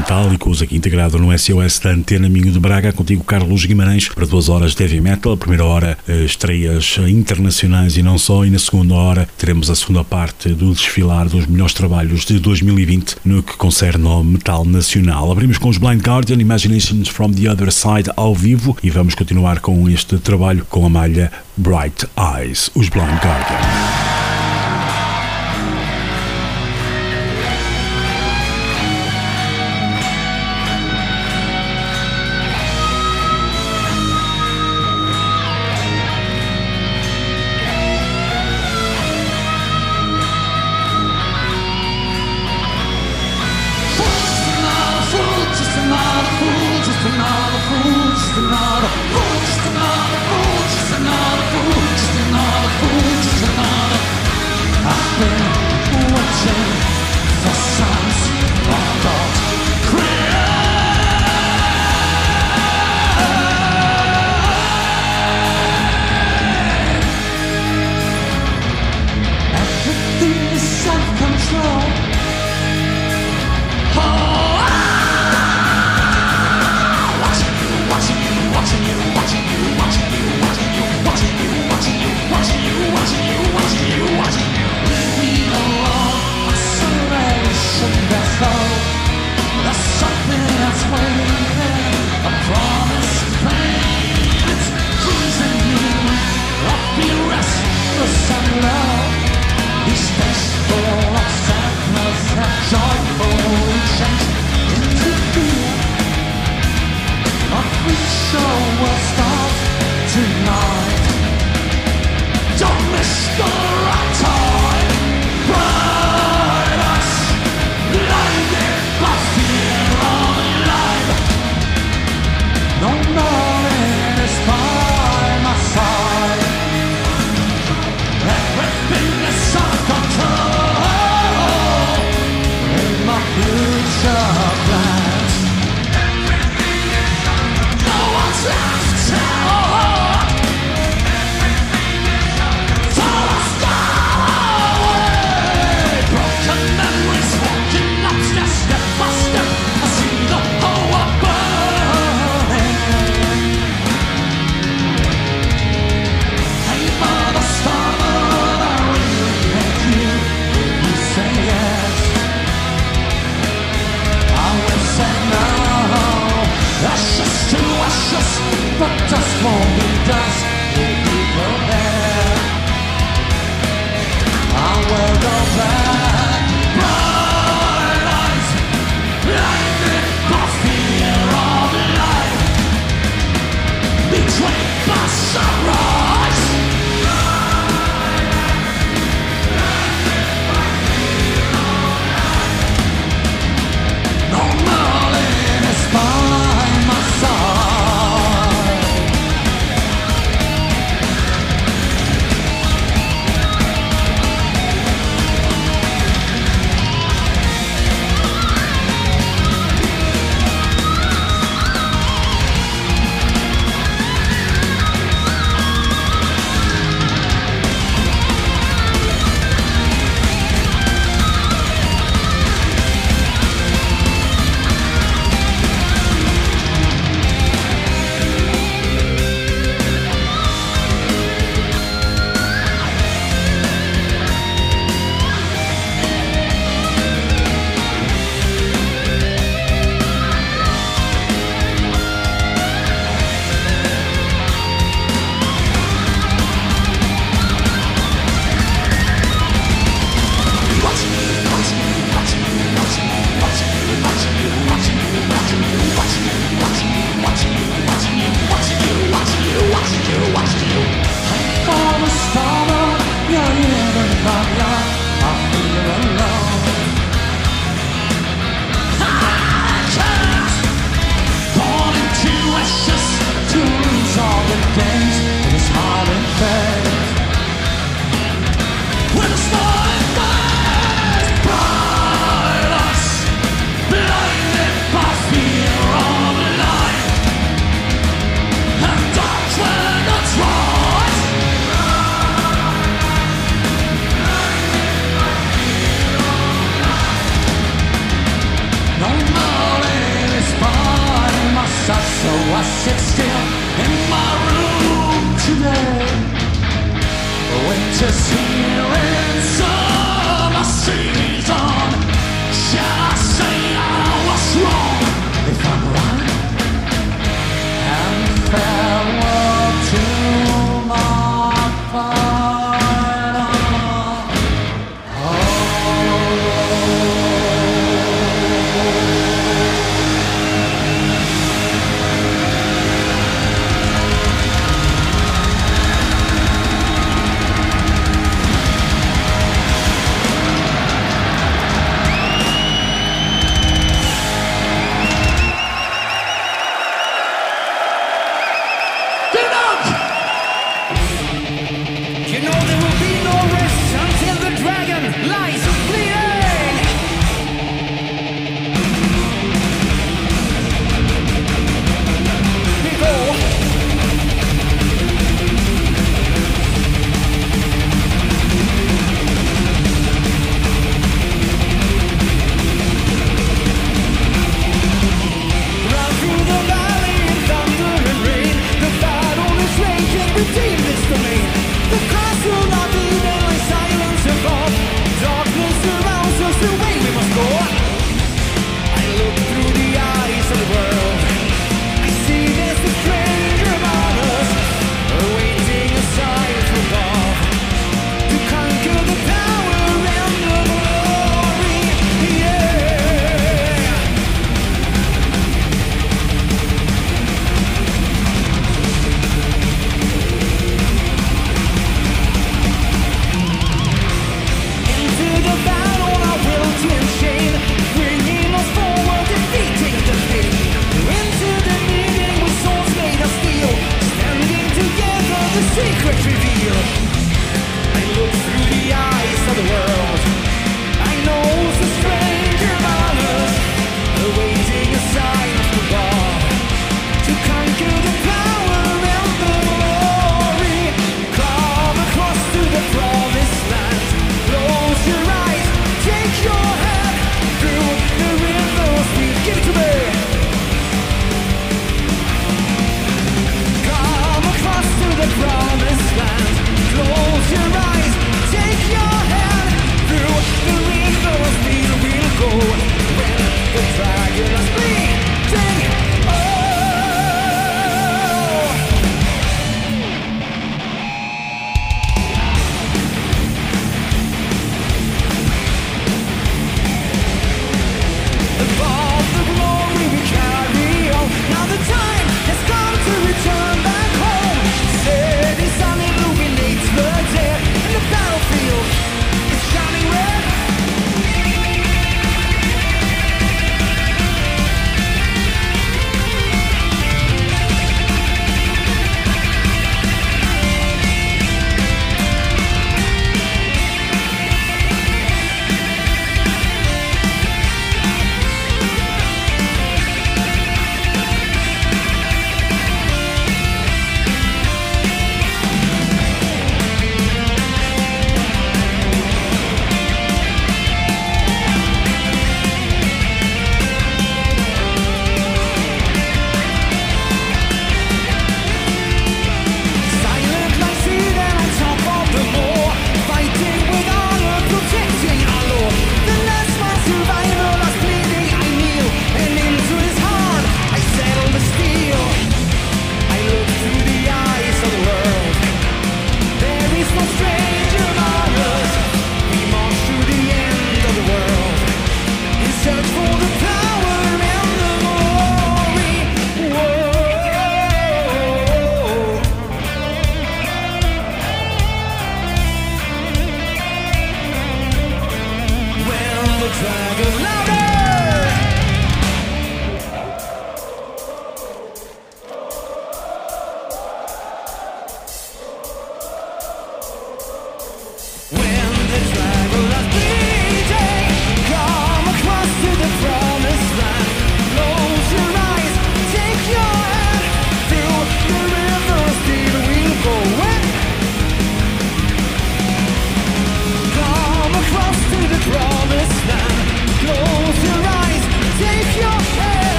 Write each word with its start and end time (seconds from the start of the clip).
Metálicos, 0.00 0.62
aqui 0.62 0.76
integrado 0.76 1.18
no 1.18 1.38
SOS 1.38 1.78
da 1.78 1.90
Antena 1.90 2.26
Minho 2.26 2.50
de 2.50 2.58
Braga, 2.58 2.90
contigo 2.90 3.22
Carlos 3.22 3.66
Guimarães, 3.66 4.08
para 4.08 4.24
duas 4.24 4.48
horas 4.48 4.74
de 4.74 4.82
heavy 4.82 4.98
metal. 4.98 5.34
A 5.34 5.36
primeira 5.36 5.62
hora, 5.62 5.98
eh, 6.08 6.24
estreias 6.24 6.96
internacionais 7.06 7.98
e 7.98 8.02
não 8.02 8.16
só, 8.16 8.46
e 8.46 8.50
na 8.50 8.58
segunda 8.58 8.94
hora 8.94 9.28
teremos 9.36 9.68
a 9.68 9.74
segunda 9.74 10.02
parte 10.02 10.54
do 10.54 10.72
desfilar 10.72 11.28
dos 11.28 11.46
melhores 11.46 11.74
trabalhos 11.74 12.24
de 12.24 12.38
2020 12.38 13.16
no 13.26 13.42
que 13.42 13.58
concerne 13.58 14.08
ao 14.08 14.24
metal 14.24 14.64
nacional. 14.64 15.30
Abrimos 15.30 15.58
com 15.58 15.68
os 15.68 15.76
Blind 15.76 16.00
Guardian, 16.00 16.40
Imaginations 16.40 17.08
from 17.08 17.32
the 17.32 17.50
Other 17.50 17.70
Side 17.70 18.10
ao 18.16 18.34
vivo 18.34 18.74
e 18.82 18.88
vamos 18.88 19.14
continuar 19.14 19.60
com 19.60 19.86
este 19.86 20.16
trabalho 20.16 20.66
com 20.70 20.86
a 20.86 20.88
malha 20.88 21.30
Bright 21.58 22.06
Eyes, 22.16 22.70
os 22.74 22.88
Blind 22.88 23.18
Guardian. 23.22 24.09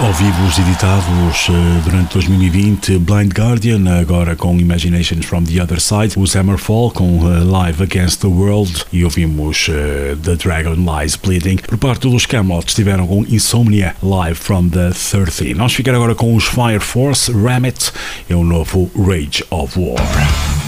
Ao 0.00 0.12
vivo 0.14 0.40
editados 0.58 1.48
uh, 1.48 1.52
durante 1.84 2.14
2020, 2.14 2.98
Blind 2.98 3.32
Guardian, 3.32 4.00
agora 4.00 4.34
com 4.34 4.58
Imaginations 4.58 5.26
from 5.26 5.44
the 5.44 5.62
Other 5.62 5.78
Side, 5.78 6.14
o 6.16 6.24
Hammerfall 6.38 6.90
com 6.90 7.18
uh, 7.18 7.44
Live 7.44 7.82
Against 7.82 8.20
the 8.20 8.26
World 8.26 8.84
e 8.92 9.04
ouvimos 9.04 9.68
uh, 9.68 10.16
The 10.16 10.36
Dragon 10.36 10.76
Lies 10.76 11.16
Bleeding. 11.16 11.56
Por 11.56 11.76
parte 11.76 12.08
dos 12.08 12.24
Camelot 12.24 12.68
estiveram 12.68 13.06
com 13.06 13.24
Insomnia 13.28 13.94
Live 14.02 14.36
from 14.36 14.68
the 14.70 14.90
30. 14.90 15.54
Nós 15.54 15.74
ficar 15.74 15.94
agora 15.94 16.14
com 16.14 16.34
os 16.34 16.44
Fire 16.44 16.80
Force, 16.80 17.30
Ramit 17.30 17.92
e 18.28 18.34
o 18.34 18.42
novo 18.42 18.90
Rage 18.96 19.44
of 19.50 19.78
War. 19.78 20.59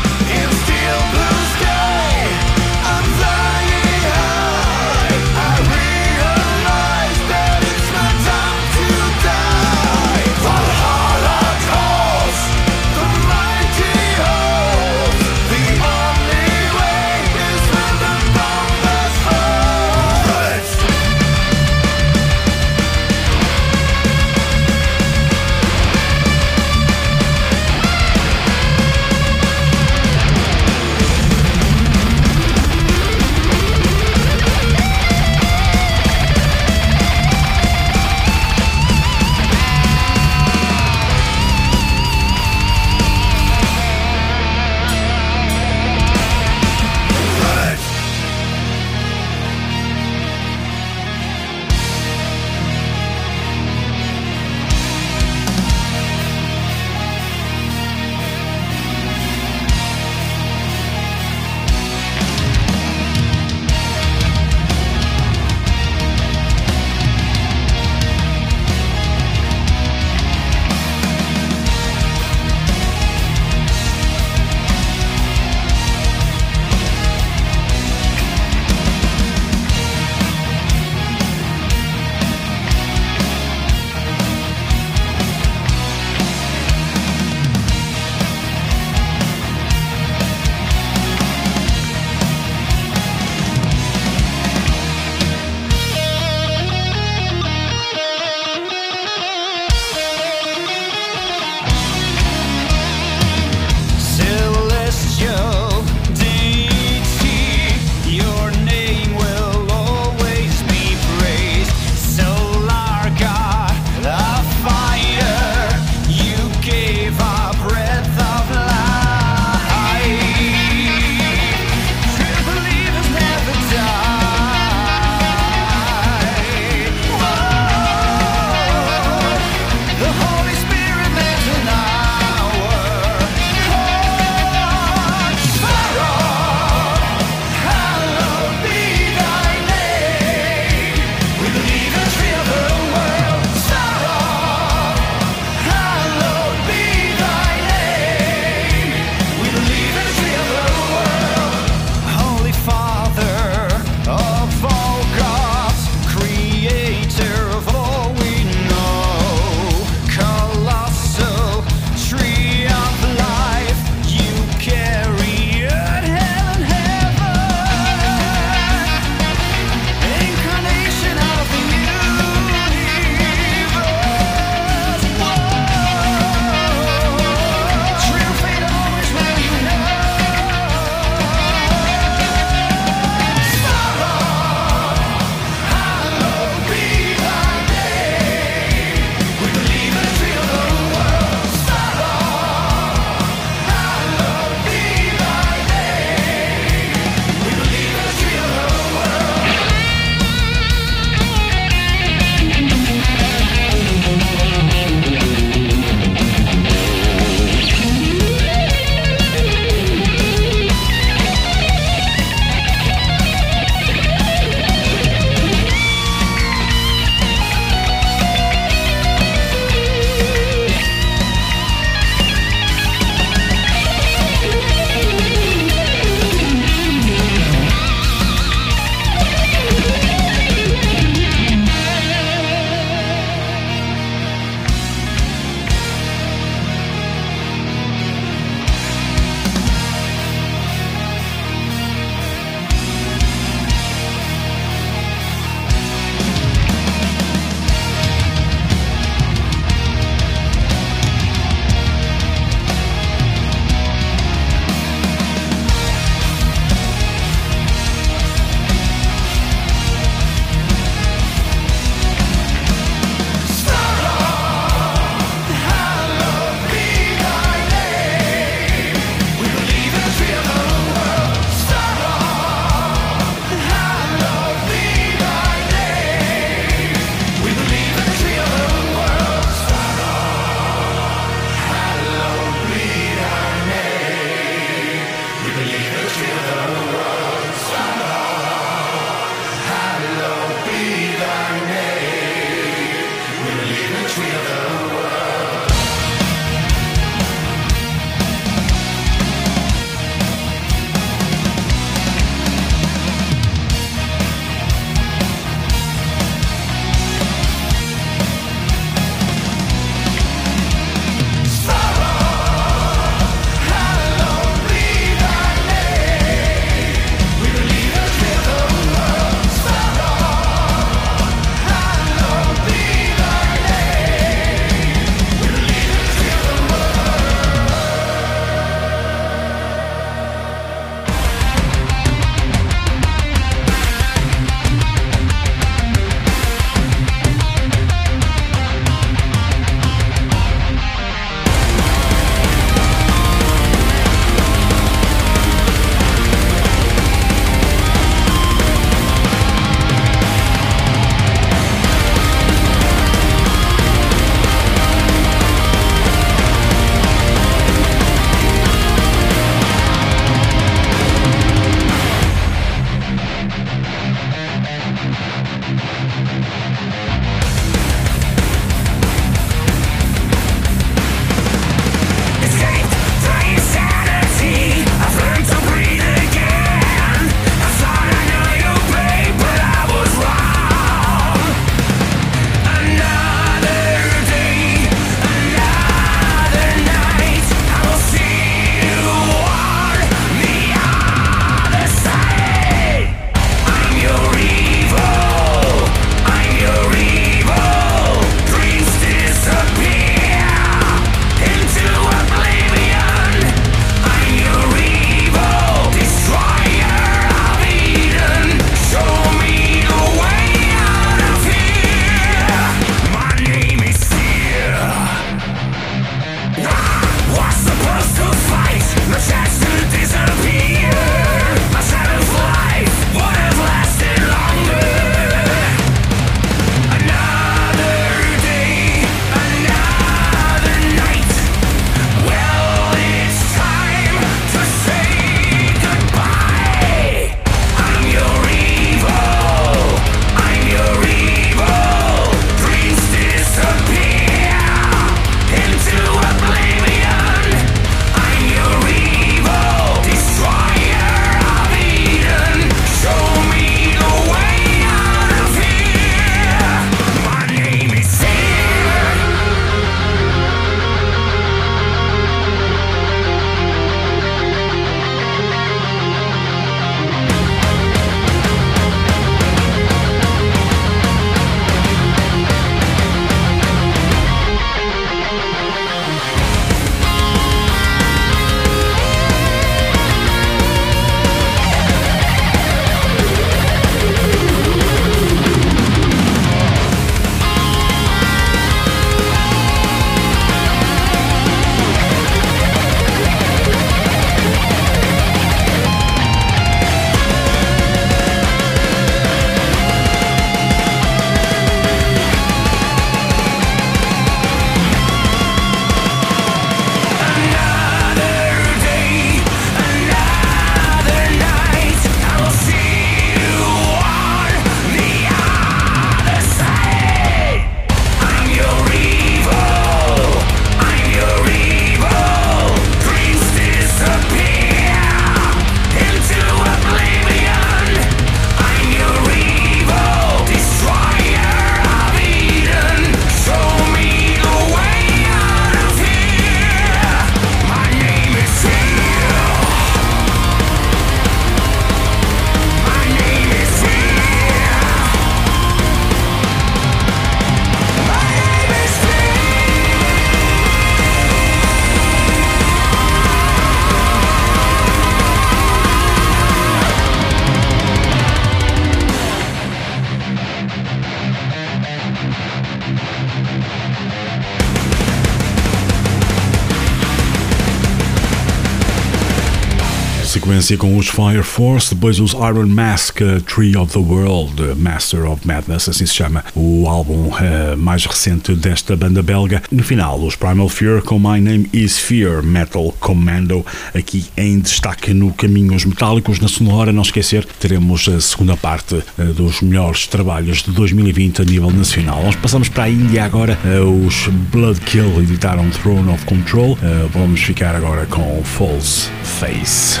Com 570.74 570.96
os 570.96 571.06
Fire 571.06 571.42
Force, 571.42 571.94
depois 571.94 572.18
os 572.18 572.32
Iron 572.32 572.66
Mask, 572.66 573.18
Tree 573.46 573.76
of 573.76 573.92
the 573.92 573.98
World, 573.98 574.74
Master 574.74 575.30
of 575.30 575.46
Madness, 575.46 575.88
assim 575.88 576.06
se 576.06 576.14
chama 576.14 576.42
o 576.54 576.88
álbum 576.88 577.28
uh, 577.28 577.76
mais 577.76 578.06
recente 578.06 578.54
desta 578.54 578.96
banda 578.96 579.22
belga. 579.22 579.62
No 579.70 579.84
final, 579.84 580.18
os 580.18 580.34
Primal 580.34 580.68
Fear 580.70 581.02
com 581.02 581.18
My 581.18 581.40
Name 581.40 581.68
is 581.72 581.98
Fear, 581.98 582.42
Metal 582.42 582.92
Commando, 582.98 583.64
aqui 583.94 584.24
em 584.36 584.58
destaque 584.58 585.12
no 585.12 585.32
Caminhos 585.34 585.84
Metálicos. 585.84 586.40
Na 586.40 586.48
sonora, 586.48 586.90
não 586.90 587.02
esquecer, 587.02 587.44
teremos 587.60 588.08
a 588.08 588.18
segunda 588.18 588.56
parte 588.56 588.94
uh, 588.94 589.24
dos 589.34 589.60
melhores 589.60 590.06
trabalhos 590.06 590.62
de 590.62 590.72
2020 590.72 591.42
a 591.42 591.44
nível 591.44 591.70
nacional. 591.70 592.22
Nós 592.24 592.34
passamos 592.34 592.70
para 592.70 592.84
a 592.84 592.90
Índia 592.90 593.24
agora, 593.24 593.58
uh, 593.62 594.06
os 594.06 594.26
Blood 594.50 594.80
Kill 594.80 595.20
editaram 595.22 595.68
Throne 595.68 596.12
of 596.12 596.24
Control. 596.24 596.78
vamos 597.12 597.42
ficar 597.42 597.74
agora 597.74 598.06
com 598.06 598.42
False 598.42 599.10
Face. 599.22 600.00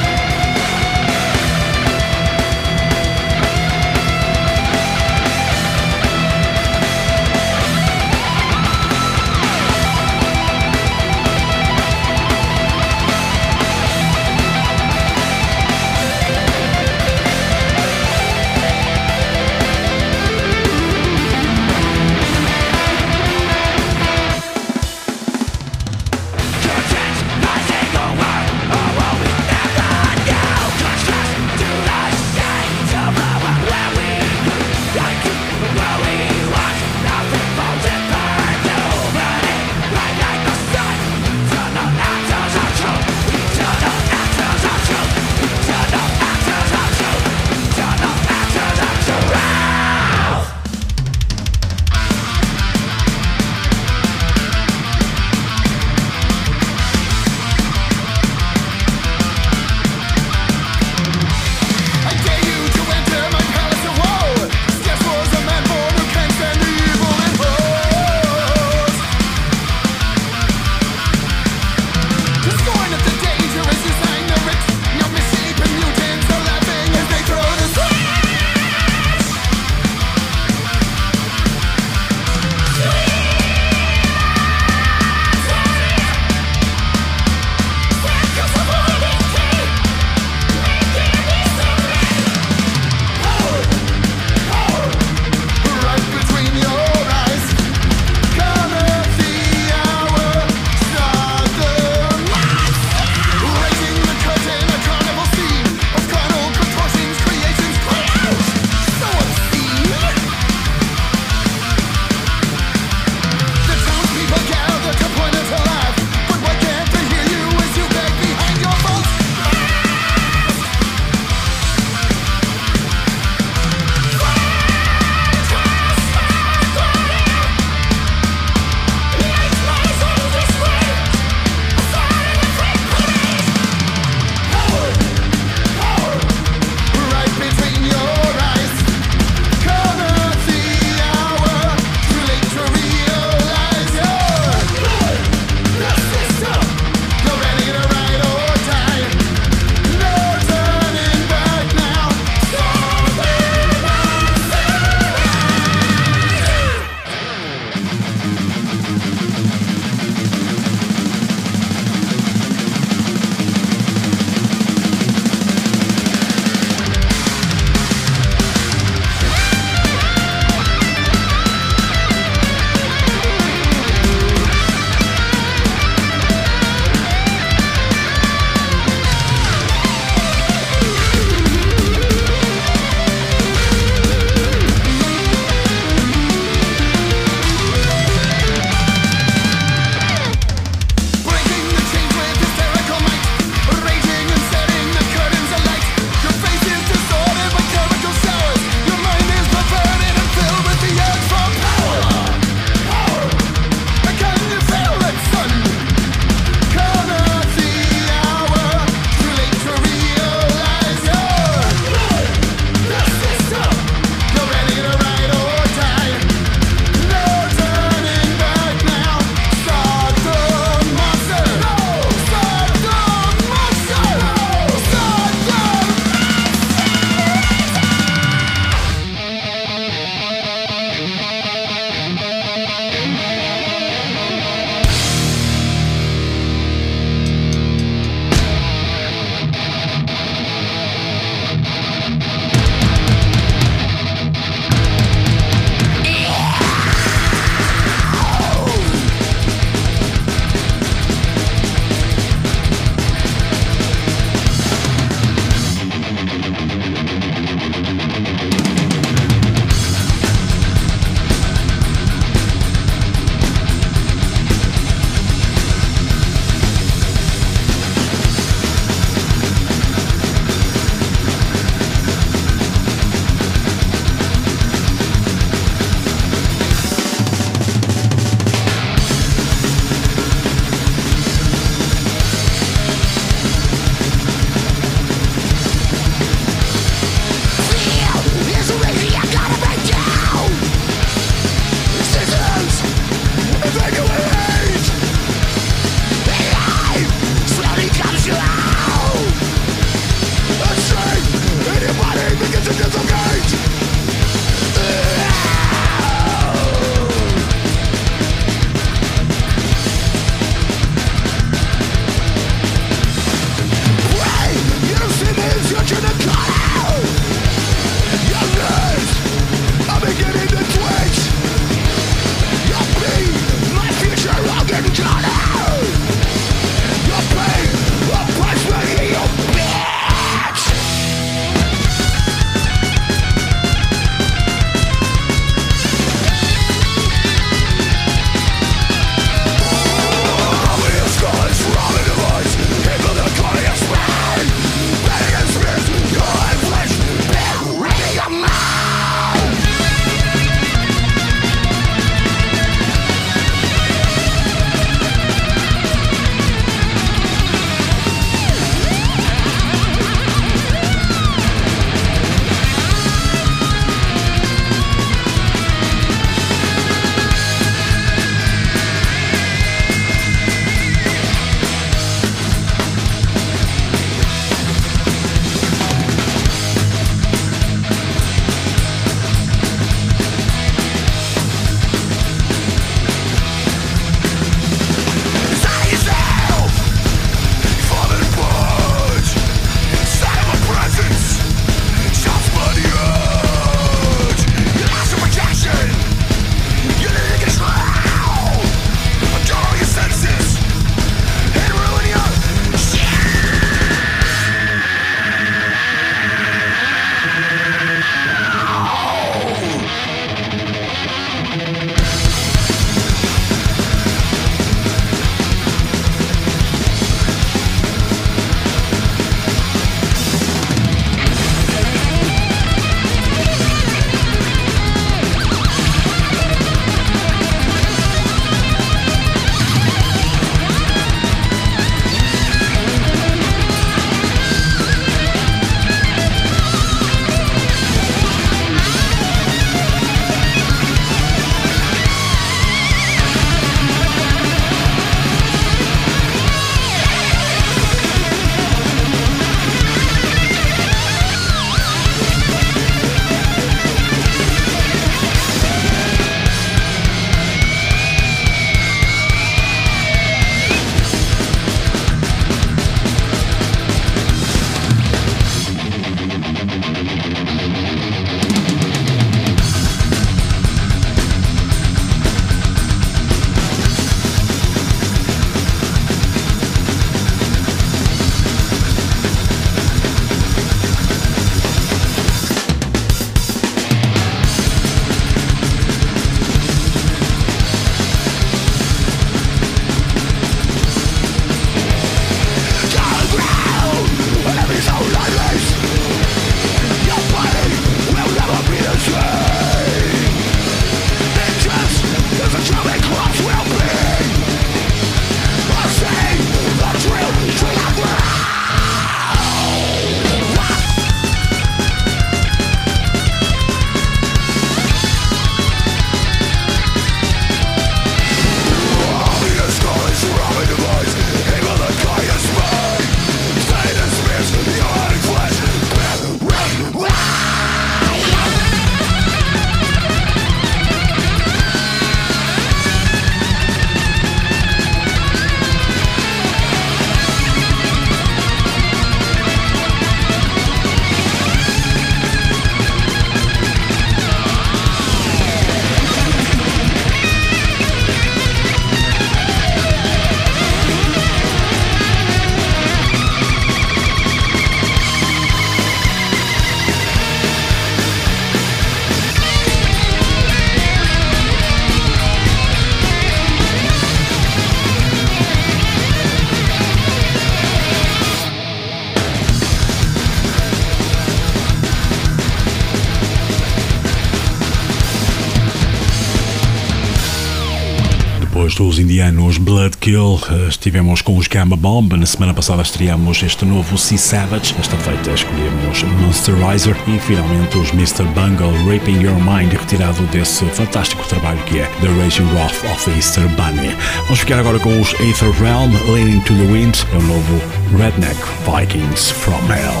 Dos 578.80 578.98
indianos 578.98 579.58
Bloodkill, 579.58 580.40
eh, 580.50 580.68
estivemos 580.70 581.20
com 581.20 581.36
os 581.36 581.46
Gamma 581.46 581.76
Bomb. 581.76 582.14
Na 582.14 582.24
semana 582.24 582.54
passada 582.54 582.80
estreamos 582.80 583.42
este 583.42 583.66
novo 583.66 583.98
Sea 583.98 584.16
Savage. 584.16 584.74
Esta 584.80 584.96
feita 584.96 585.32
escolhemos 585.32 586.02
Monsterizer 586.18 586.96
e 587.06 587.18
finalmente 587.18 587.76
os 587.76 587.90
Mr. 587.90 588.24
Bungle 588.34 588.72
Raping 588.90 589.20
Your 589.20 589.36
Mind, 589.36 589.70
retirado 589.70 590.22
desse 590.28 590.64
fantástico 590.64 591.22
trabalho 591.28 591.62
que 591.64 591.78
é 591.78 591.90
The 592.00 592.08
Raging 592.22 592.50
Wrath 592.54 592.82
of 592.90 593.10
Easter 593.10 593.46
Bunny. 593.50 593.94
Vamos 594.22 594.38
ficar 594.38 594.58
agora 594.58 594.78
com 594.78 594.98
os 594.98 595.12
Aether 595.16 595.52
Realm, 595.60 595.92
Leaning 596.14 596.40
to 596.40 596.54
the 596.54 596.64
Wind, 596.72 596.96
é 597.12 597.18
o 597.18 597.22
novo 597.22 597.60
Redneck 597.98 598.40
Vikings 598.64 599.30
from 599.30 599.60
Hell. 599.70 600.00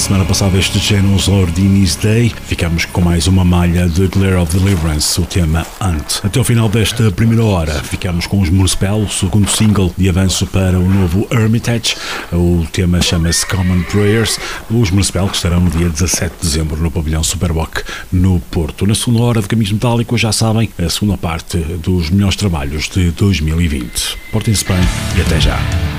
Semana 0.00 0.24
passada 0.24 0.56
este 0.56 0.78
Genos 0.78 1.28
Ordinis 1.28 1.94
Day. 1.94 2.32
Ficamos 2.46 2.86
com 2.86 3.02
mais 3.02 3.26
uma 3.26 3.44
malha 3.44 3.86
de 3.86 4.06
Glare 4.08 4.36
of 4.36 4.58
Deliverance, 4.58 5.20
o 5.20 5.26
tema 5.26 5.66
Ant. 5.78 6.24
Até 6.24 6.40
o 6.40 6.44
final 6.44 6.70
desta 6.70 7.10
primeira 7.10 7.44
hora, 7.44 7.74
ficamos 7.84 8.26
com 8.26 8.40
os 8.40 8.48
Municipal, 8.48 8.98
o 8.98 9.10
segundo 9.10 9.50
single 9.50 9.92
de 9.98 10.08
avanço 10.08 10.46
para 10.46 10.78
o 10.78 10.88
novo 10.88 11.28
Hermitage. 11.30 11.96
O 12.32 12.66
tema 12.72 13.02
chama-se 13.02 13.44
Common 13.44 13.82
Prayers. 13.82 14.38
Os 14.70 14.90
Municipal 14.90 15.28
que 15.28 15.36
estarão 15.36 15.60
no 15.60 15.70
dia 15.70 15.90
17 15.90 16.34
de 16.40 16.48
dezembro 16.48 16.80
no 16.80 16.90
pavilhão 16.90 17.22
Superboc 17.22 17.82
no 18.10 18.40
Porto. 18.50 18.86
Na 18.86 18.94
segunda 18.94 19.22
hora 19.22 19.42
de 19.42 19.48
Caminhos 19.48 19.72
Metálicos, 19.72 20.18
já 20.18 20.32
sabem, 20.32 20.70
a 20.78 20.88
segunda 20.88 21.18
parte 21.18 21.58
dos 21.58 22.08
melhores 22.08 22.36
trabalhos 22.36 22.88
de 22.88 23.10
2020. 23.10 24.16
Portem-se 24.32 24.64
bem 24.64 24.80
e 25.18 25.20
até 25.20 25.38
já. 25.38 25.89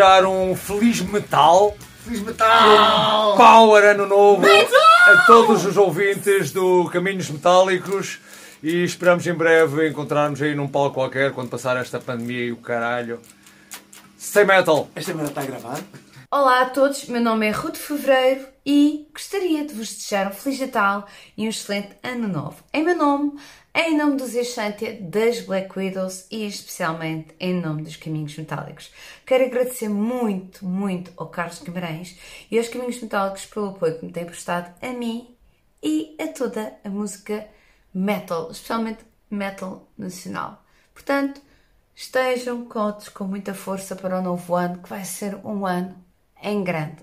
Desejar 0.00 0.24
um 0.24 0.56
Feliz 0.56 1.02
Metal. 1.02 1.76
Feliz 2.04 2.22
Metal! 2.22 3.34
Um 3.34 3.36
Power 3.36 3.84
Ano 3.84 4.06
Novo 4.06 4.40
Metal! 4.40 4.80
a 5.06 5.26
todos 5.26 5.66
os 5.66 5.76
ouvintes 5.76 6.52
do 6.52 6.88
Caminhos 6.90 7.28
Metálicos 7.28 8.18
e 8.62 8.82
esperamos 8.82 9.26
em 9.26 9.34
breve 9.34 9.90
encontrarmos 9.90 10.40
aí 10.40 10.54
num 10.54 10.68
palco 10.68 10.94
qualquer 10.94 11.32
quando 11.32 11.50
passar 11.50 11.76
esta 11.76 11.98
pandemia 11.98 12.46
e 12.46 12.52
o 12.52 12.56
caralho. 12.56 13.20
Stay 14.18 14.44
Metal! 14.44 14.88
Esta 14.94 15.12
merda 15.12 15.28
está 15.28 15.42
a 15.42 15.44
gravar? 15.44 15.80
Olá 16.30 16.62
a 16.62 16.66
todos, 16.70 17.04
meu 17.06 17.20
nome 17.20 17.48
é 17.48 17.50
Ruth 17.50 17.76
Fevereiro 17.76 18.46
e 18.64 19.06
gostaria 19.12 19.66
de 19.66 19.74
vos 19.74 19.92
desejar 19.92 20.28
um 20.28 20.32
Feliz 20.32 20.60
Natal 20.60 21.06
e 21.36 21.44
um 21.44 21.50
excelente 21.50 21.90
Ano 22.02 22.26
Novo. 22.26 22.56
Em 22.72 22.82
meu 22.82 22.96
nome, 22.96 23.32
em 23.74 23.96
nome 23.96 24.16
dos 24.16 24.34
Exantia, 24.34 24.98
das 25.00 25.40
Black 25.40 25.78
Widows 25.78 26.26
e 26.30 26.46
especialmente 26.46 27.34
em 27.38 27.54
nome 27.54 27.82
dos 27.82 27.96
Caminhos 27.96 28.36
Metálicos. 28.36 28.92
Quero 29.24 29.44
agradecer 29.44 29.88
muito, 29.88 30.64
muito 30.64 31.12
ao 31.16 31.28
Carlos 31.28 31.60
Guimarães 31.60 32.18
e 32.50 32.58
aos 32.58 32.68
Caminhos 32.68 33.00
Metálicos 33.00 33.46
pelo 33.46 33.70
apoio 33.70 33.98
que 33.98 34.06
me 34.06 34.12
têm 34.12 34.24
prestado 34.24 34.74
a 34.82 34.88
mim 34.92 35.34
e 35.82 36.16
a 36.20 36.28
toda 36.28 36.74
a 36.84 36.88
música 36.88 37.46
metal, 37.94 38.50
especialmente 38.50 39.04
metal 39.30 39.88
nacional. 39.96 40.64
Portanto, 40.92 41.40
estejam 41.94 42.64
cotos 42.64 43.08
com 43.08 43.24
muita 43.24 43.54
força 43.54 43.94
para 43.94 44.18
o 44.18 44.22
novo 44.22 44.54
ano, 44.54 44.82
que 44.82 44.88
vai 44.88 45.04
ser 45.04 45.36
um 45.44 45.64
ano 45.64 45.96
em 46.42 46.64
grande. 46.64 47.02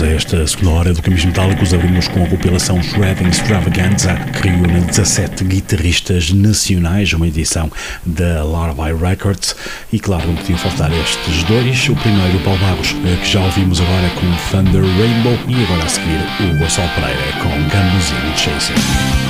A 0.00 0.06
esta 0.06 0.46
segunda 0.46 0.70
hora 0.70 0.94
do 0.94 1.02
Caminhos 1.02 1.24
Metálicos. 1.24 1.74
Abrimos 1.74 2.06
com 2.06 2.22
a 2.22 2.28
compilação 2.28 2.80
Shredding 2.80 3.28
Extravaganza, 3.30 4.14
que 4.14 4.48
reúne 4.48 4.80
17 4.82 5.42
guitarristas 5.42 6.30
nacionais, 6.30 7.12
uma 7.12 7.26
edição 7.26 7.68
da 8.06 8.44
Larvae 8.44 8.94
Records. 8.94 9.56
E 9.92 9.98
claro, 9.98 10.28
não 10.28 10.36
podiam 10.36 10.56
faltar 10.58 10.92
estes 10.92 11.42
dois. 11.44 11.88
O 11.88 11.96
primeiro, 11.96 12.38
Paulo 12.44 12.60
Barros, 12.60 12.94
eh, 13.04 13.16
que 13.20 13.28
já 13.28 13.40
ouvimos 13.40 13.80
agora 13.80 14.08
com 14.10 14.56
Thunder 14.56 14.82
Rainbow, 14.82 15.38
e 15.48 15.64
agora 15.64 15.84
a 15.84 15.88
seguir 15.88 16.20
o 16.42 16.58
Gonçalo 16.58 16.90
Pereira 16.90 17.32
com 17.42 17.48
Gambuzino 17.68 18.38
Chasing. 18.38 19.27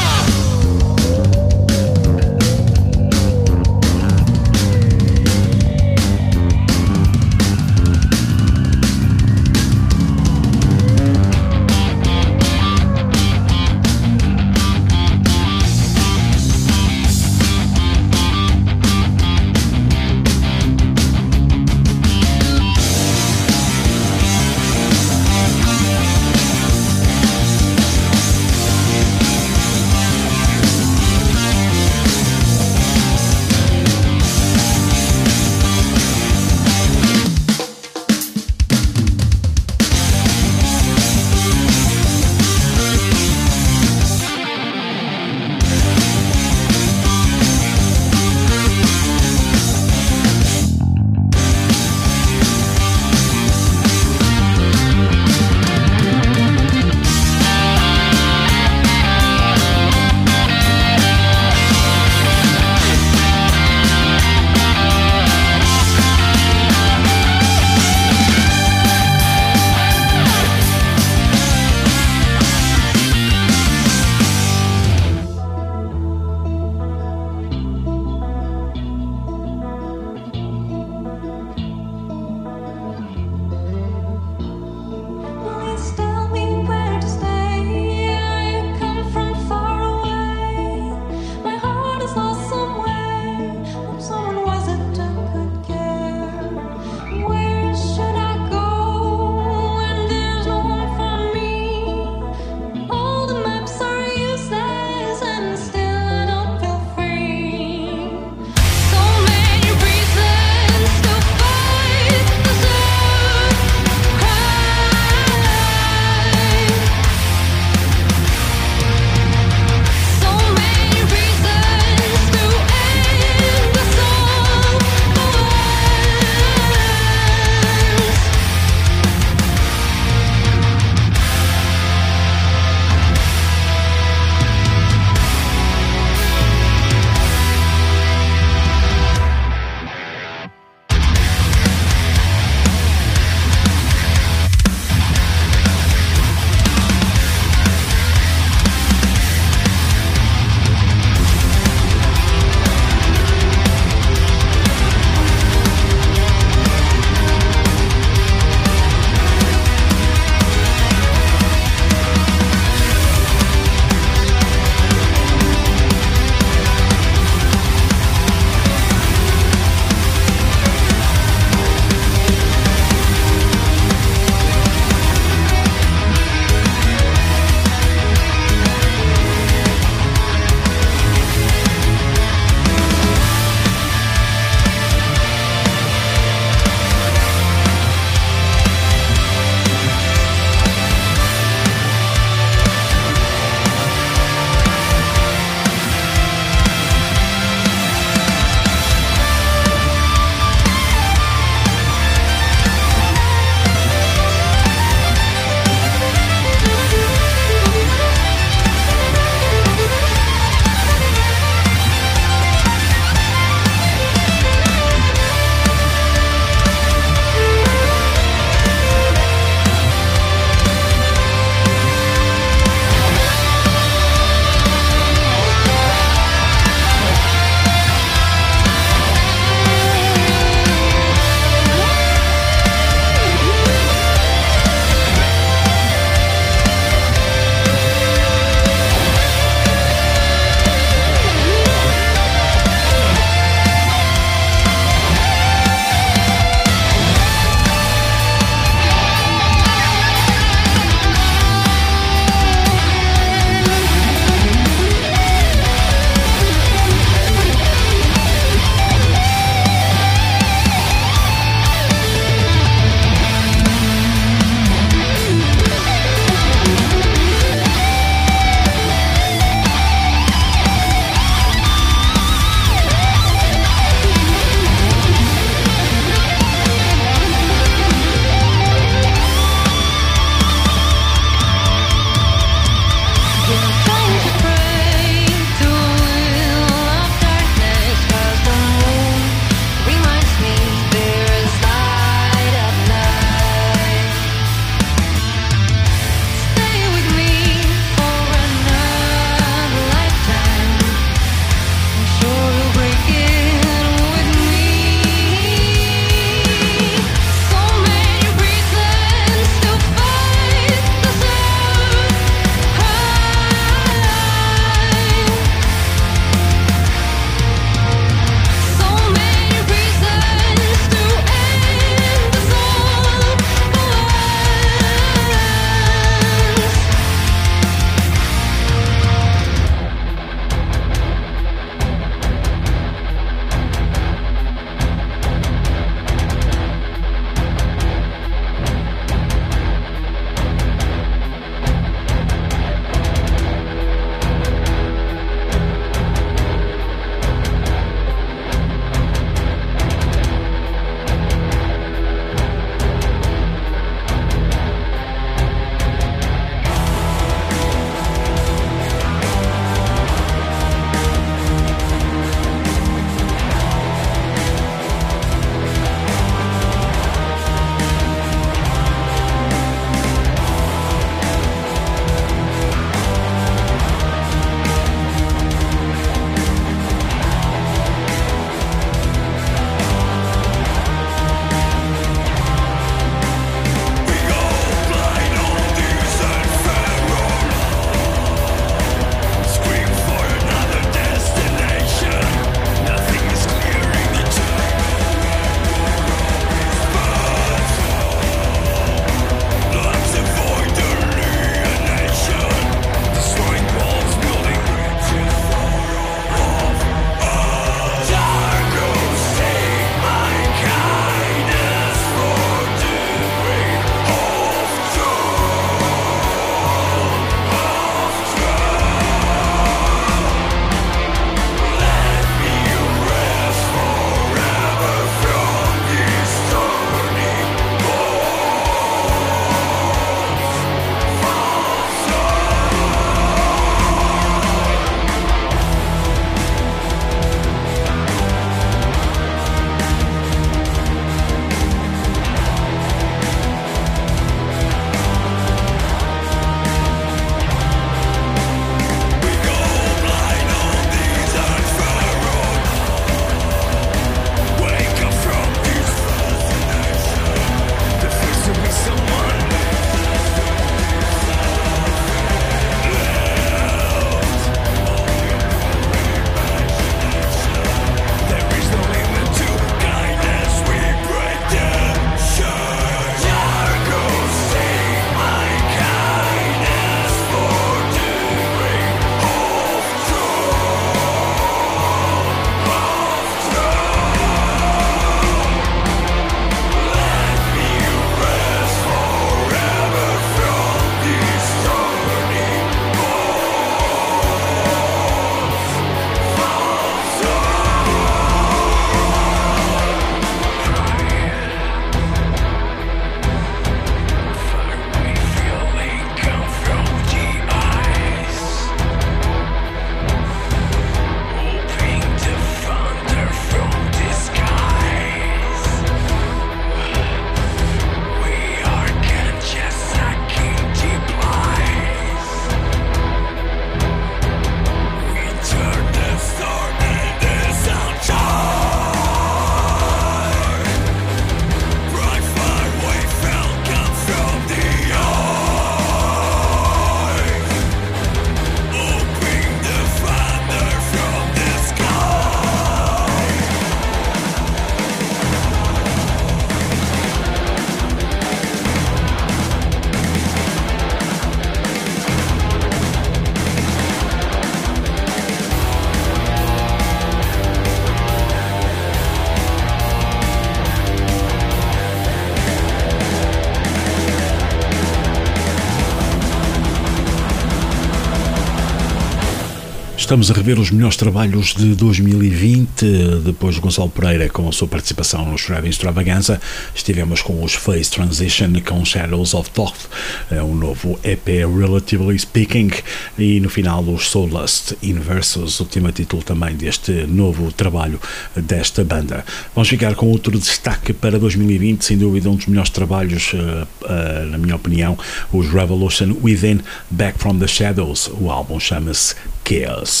Estamos 570.11 570.29
a 570.29 570.33
rever 570.33 570.59
os 570.59 570.71
melhores 570.71 570.97
trabalhos 570.97 571.53
de 571.53 571.73
2020, 571.73 573.21
depois 573.23 573.55
de 573.55 573.61
Gonçalo 573.61 573.89
Pereira 573.89 574.27
com 574.27 574.45
a 574.49 574.51
sua 574.51 574.67
participação 574.67 575.23
no 575.23 575.37
Shraving 575.37 575.69
Extravaganza. 575.69 576.41
Estivemos 576.75 577.21
com 577.21 577.41
os 577.41 577.53
Phase 577.53 577.89
Transition 577.89 578.51
com 578.67 578.83
Shadows 578.83 579.33
of 579.33 579.49
Thoth, 579.51 579.87
é 580.29 580.43
um 580.43 580.53
novo 580.53 580.99
EP 581.01 581.25
Relatively 581.25 582.19
Speaking, 582.19 582.71
e 583.17 583.39
no 583.39 583.49
final 583.49 583.81
os 583.85 584.09
Soulust 584.09 584.73
Inversus, 584.83 585.61
o 585.61 585.63
último 585.63 585.89
título 585.93 586.21
também 586.21 586.57
deste 586.57 586.91
novo 587.07 587.49
trabalho 587.53 587.97
desta 588.35 588.83
banda. 588.83 589.23
Vamos 589.55 589.69
ficar 589.69 589.95
com 589.95 590.07
outro 590.07 590.37
destaque 590.37 590.91
para 590.91 591.17
2020, 591.17 591.85
sem 591.85 591.97
dúvida 591.97 592.29
um 592.29 592.35
dos 592.35 592.47
melhores 592.47 592.69
trabalhos, 592.69 593.31
uh, 593.31 593.65
uh, 593.85 594.25
na 594.25 594.37
minha 594.37 594.57
opinião, 594.57 594.97
os 595.31 595.47
Revolution 595.47 596.17
Within, 596.21 596.59
Back 596.89 597.17
from 597.17 597.39
the 597.39 597.47
Shadows. 597.47 598.11
O 598.19 598.29
álbum 598.29 598.59
chama-se 598.59 599.15
Chaos. 599.51 600.00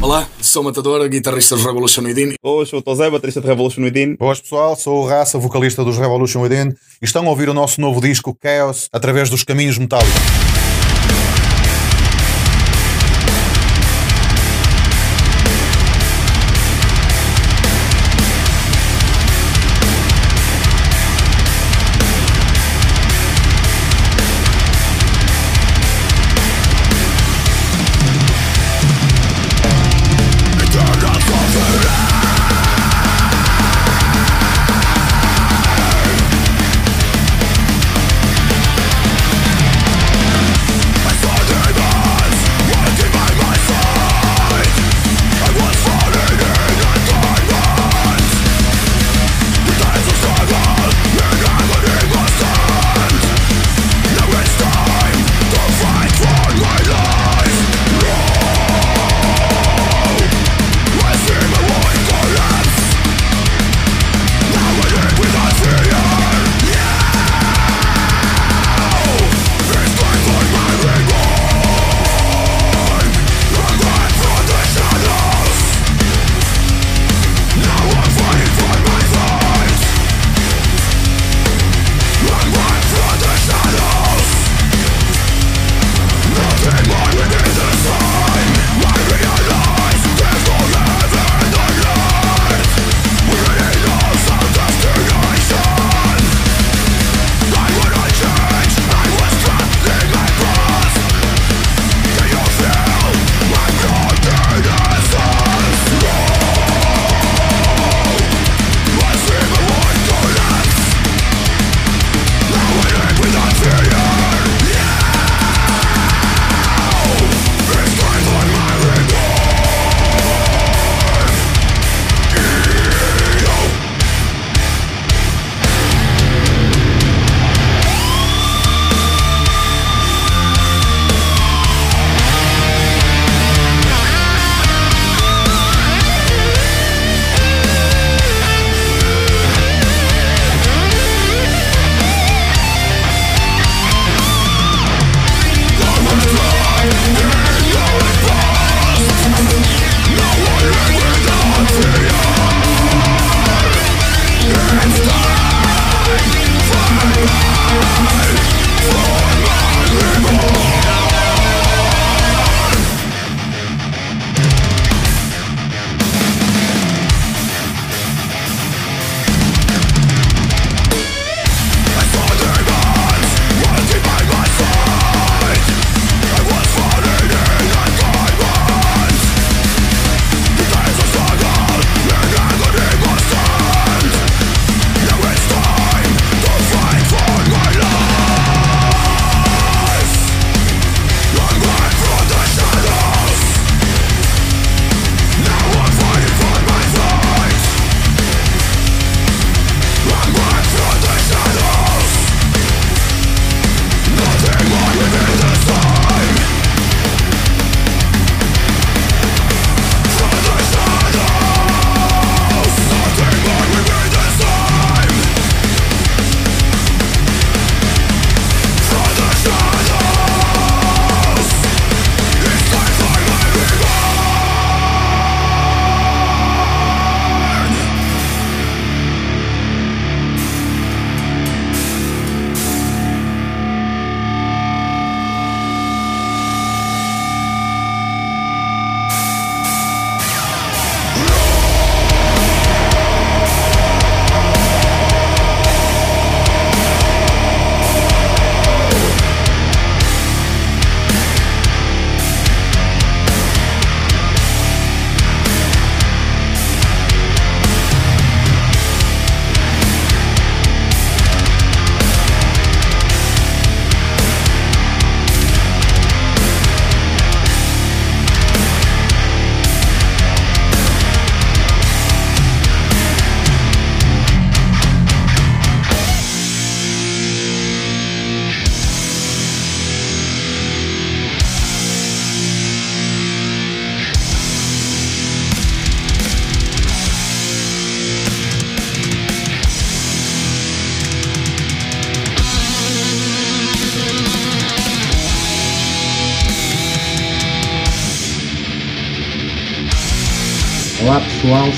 Olá, 0.00 0.26
sou 0.40 0.62
o 0.62 0.64
Matador, 0.64 1.06
guitarrista 1.08 1.54
dos 1.54 1.64
Revolution 1.64 2.02
Within. 2.02 2.34
Oi, 2.42 2.66
sou 2.66 2.78
o 2.78 2.82
Tozé, 2.82 3.10
baterista 3.10 3.40
de 3.40 3.46
Revolution 3.46 3.82
Within. 3.82 4.16
Boas 4.16 4.40
pessoal, 4.40 4.74
sou 4.76 5.02
o 5.02 5.06
Raça, 5.06 5.38
vocalista 5.38 5.84
dos 5.84 5.98
Revolution 5.98 6.40
Within 6.40 6.70
e 6.70 7.04
estão 7.04 7.26
a 7.26 7.30
ouvir 7.30 7.48
o 7.48 7.54
nosso 7.54 7.80
novo 7.80 8.00
disco 8.00 8.36
Chaos 8.42 8.88
através 8.92 9.28
dos 9.28 9.44
caminhos 9.44 9.76
metálicos. 9.78 10.49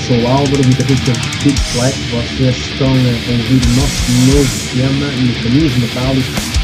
Sou 0.07 0.17
o 0.17 0.27
Álvaro, 0.27 0.61
guitarrista 0.63 1.13
de 1.13 1.45
Big 1.45 1.59
Flag. 1.71 1.93
Vocês 2.11 2.57
estão 2.57 2.87
a 2.87 2.91
ouvir 2.91 3.61
o 3.65 3.75
nosso 3.79 4.11
novo 4.27 4.49
tema 4.75 5.07
no 5.11 5.33
Caminhos 5.43 5.77
Metálicos 5.77 6.62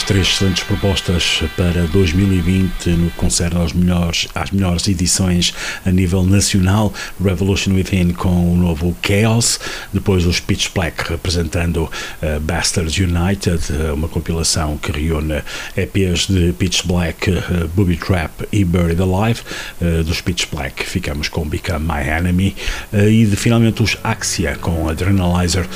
mais 0.00 0.02
três 0.02 0.28
excelentes 0.28 0.62
propostas 0.62 1.42
para 1.56 1.82
2020 1.86 2.90
no 2.90 3.10
que 3.10 3.16
concerne 3.16 3.56
aos 3.56 3.72
melhores, 3.72 4.28
às 4.34 4.50
melhores 4.50 4.86
edições 4.88 5.52
a 5.84 5.90
nível 5.90 6.22
nacional. 6.24 6.92
Revolution 7.22 7.74
Within 7.74 8.12
com 8.12 8.52
o 8.52 8.56
novo 8.56 8.96
Chaos, 9.02 9.58
depois 9.92 10.26
os 10.26 10.38
Pitch 10.40 10.68
Black 10.74 11.10
representando 11.10 11.84
uh, 11.84 12.40
Bastards 12.40 12.96
United, 12.98 13.60
uh, 13.72 13.94
uma 13.94 14.08
compilação 14.08 14.76
que 14.76 14.92
reúne 14.92 15.42
EPs 15.76 16.28
de 16.28 16.52
Pitch 16.52 16.84
Black, 16.84 17.30
uh, 17.30 17.68
Booby 17.74 17.96
Trap 17.96 18.46
e 18.52 18.64
Buried 18.64 19.00
Alive. 19.00 19.40
dos 20.04 20.20
Pitch 20.20 20.46
Black 20.52 20.84
ficamos 20.84 21.28
com 21.28 21.46
Become 21.46 21.84
My 21.84 22.08
Enemy 22.08 22.56
e 22.92 23.26
de, 23.26 23.36
finalmente 23.36 23.82
os 23.82 23.96
Axia 24.04 24.56
com 24.56 24.88
Adrenalizer. 24.88 25.66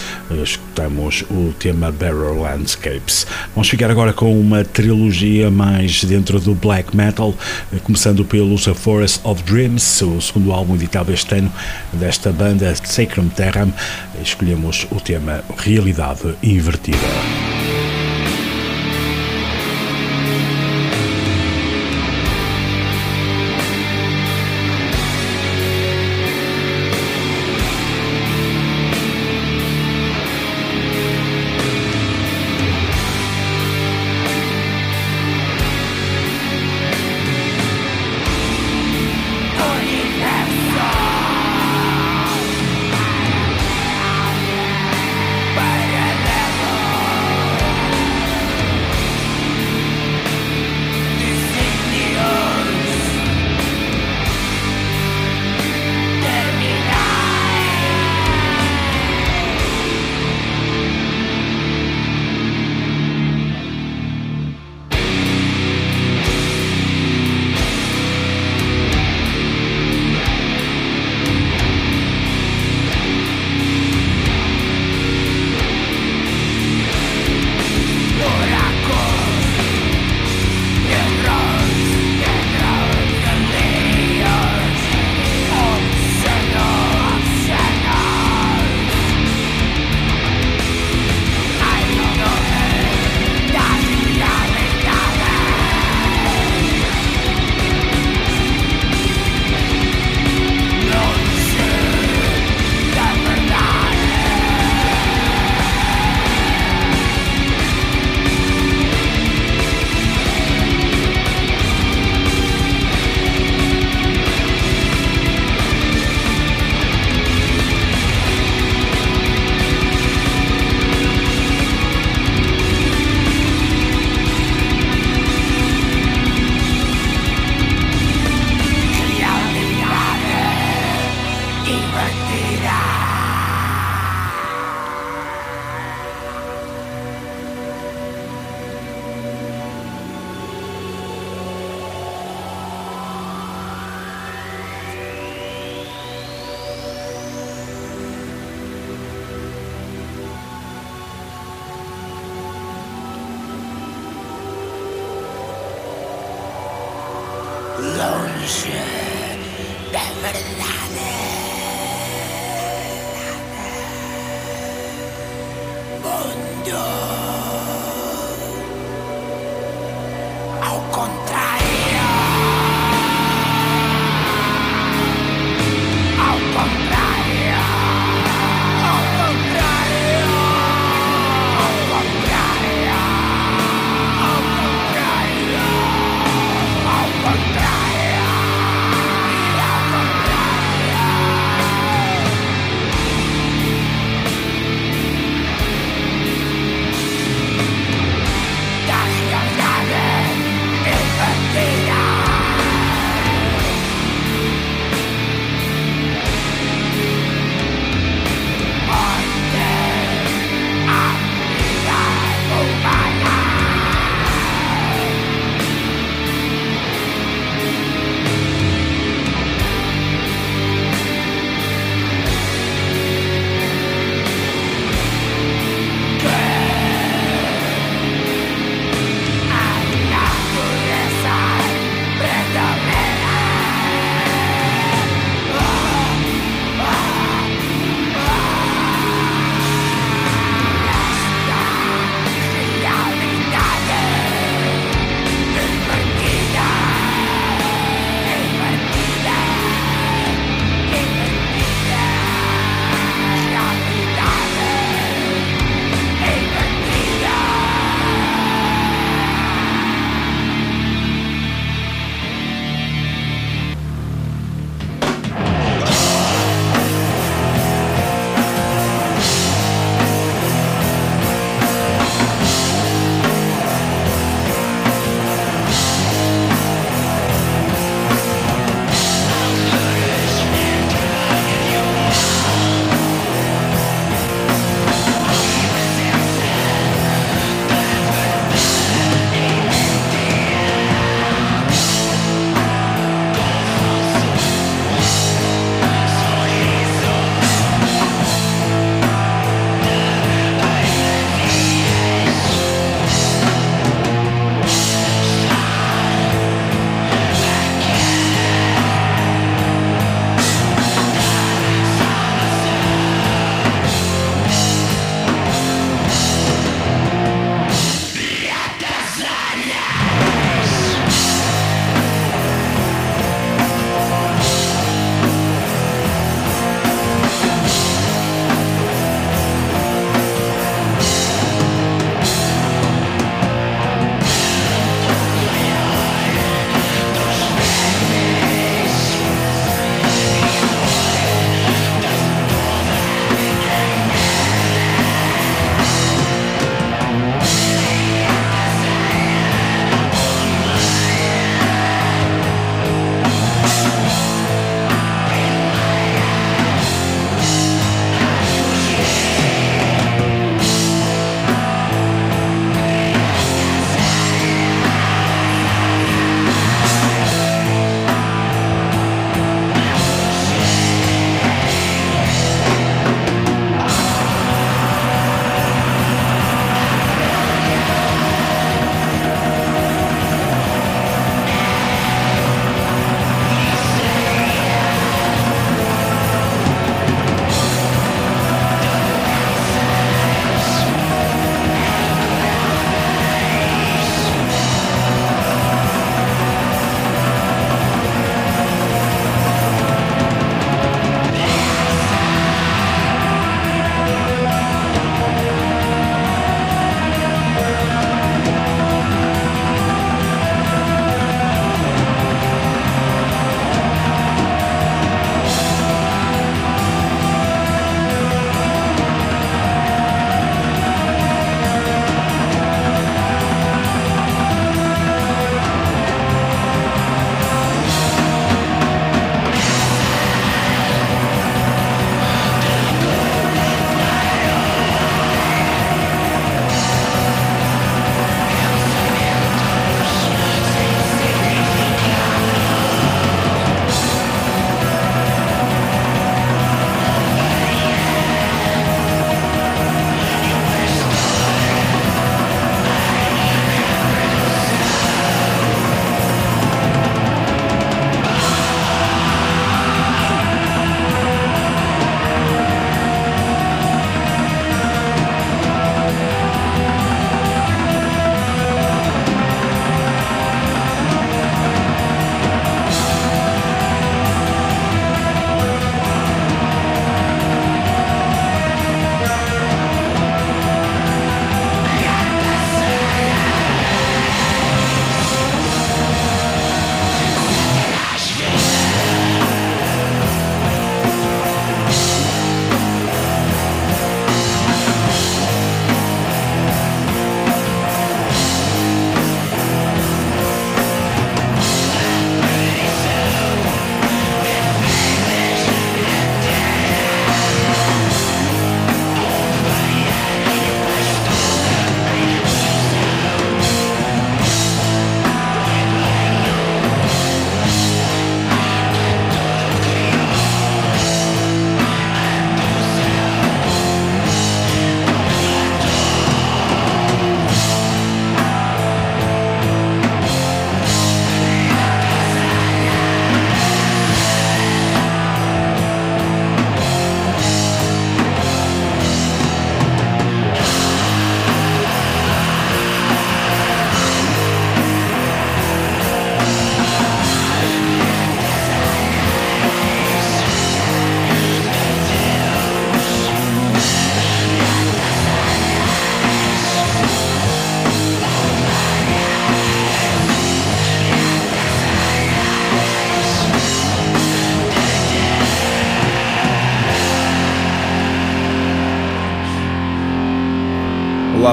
escutamos 0.42 1.22
o 1.30 1.54
tema 1.58 1.90
Barrel 1.90 2.40
Landscapes. 2.40 3.26
Vamos 3.54 3.68
ficar 3.68 3.90
agora 3.90 4.13
com 4.14 4.38
uma 4.38 4.64
trilogia 4.64 5.50
mais 5.50 6.04
dentro 6.04 6.40
do 6.40 6.54
black 6.54 6.96
metal, 6.96 7.34
começando 7.82 8.24
pelos 8.24 8.66
A 8.68 8.74
Forest 8.74 9.20
of 9.24 9.42
Dreams, 9.42 10.02
o 10.02 10.20
segundo 10.20 10.52
álbum 10.52 10.74
editado 10.74 11.12
este 11.12 11.34
ano 11.36 11.52
desta 11.92 12.32
banda 12.32 12.74
Sacrum 12.74 13.28
Terram. 13.28 13.72
Escolhemos 14.22 14.86
o 14.90 15.00
tema 15.00 15.42
Realidade 15.56 16.34
Invertida. 16.42 17.53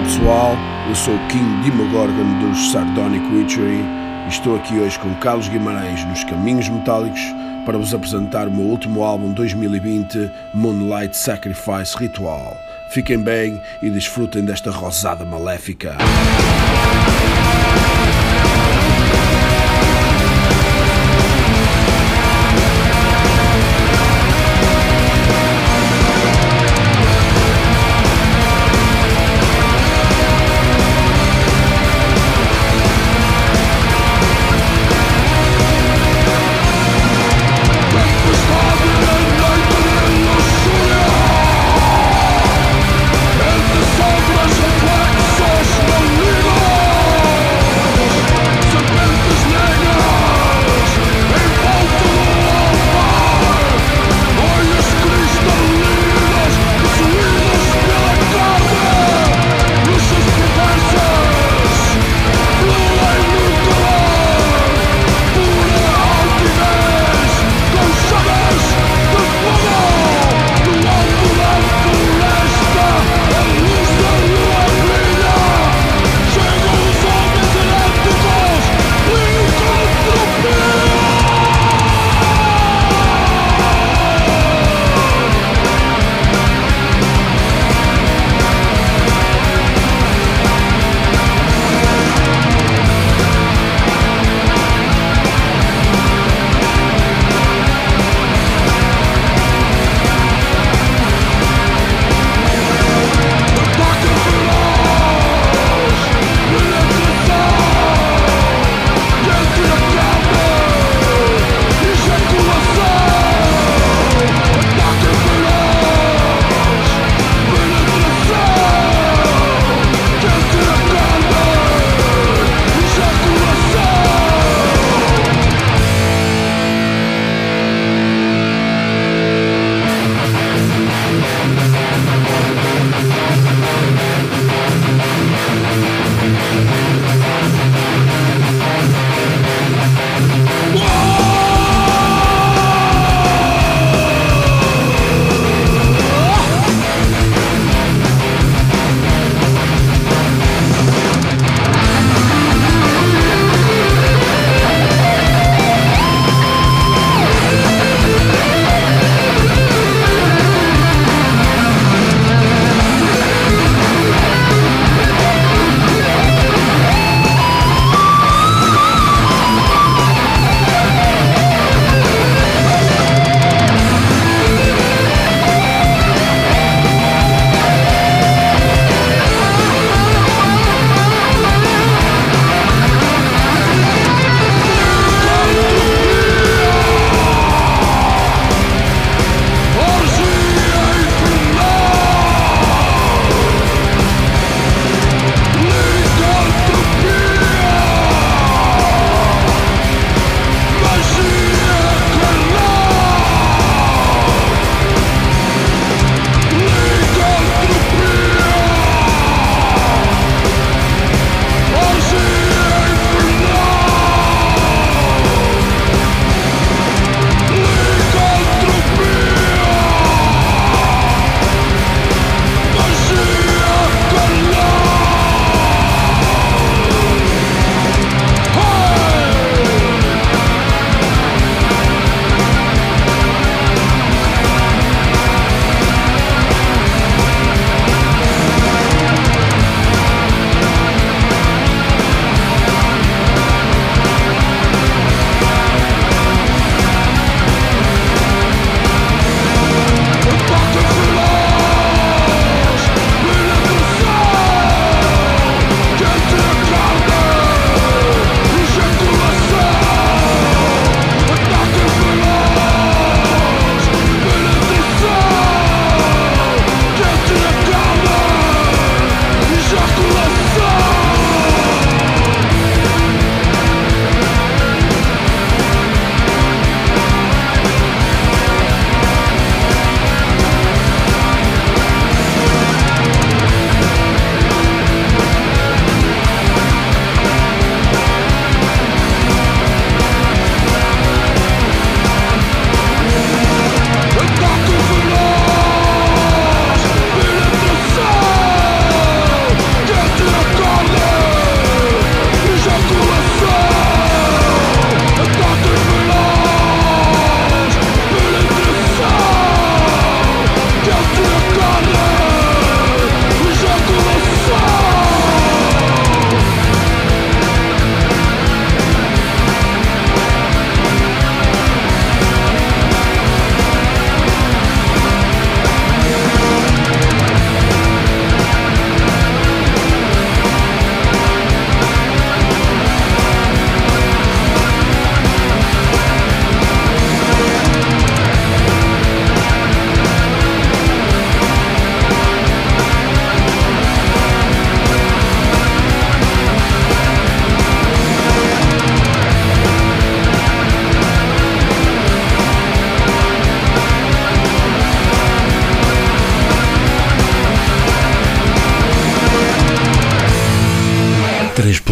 Olá 0.02 0.10
pessoal, 0.10 0.58
eu 0.90 0.96
sou 0.96 1.14
o 1.14 1.28
King 1.28 1.62
Demogorgon 1.64 2.40
dos 2.40 2.72
Sardonic 2.72 3.24
Witchery 3.36 3.84
e 4.26 4.30
estou 4.30 4.56
aqui 4.56 4.74
hoje 4.80 4.98
com 4.98 5.14
Carlos 5.16 5.48
Guimarães 5.48 6.04
nos 6.06 6.24
Caminhos 6.24 6.68
Metálicos 6.70 7.22
para 7.68 7.78
vos 7.78 7.94
apresentar 7.94 8.48
o 8.48 8.52
meu 8.52 8.66
último 8.66 9.04
álbum 9.04 9.32
2020, 9.32 10.32
Moonlight 10.56 11.16
Sacrifice 11.16 11.96
Ritual. 11.96 12.58
Fiquem 12.90 13.20
bem 13.20 13.62
e 13.80 13.92
desfrutem 13.92 14.44
desta 14.44 14.72
rosada 14.72 15.24
maléfica. 15.24 15.96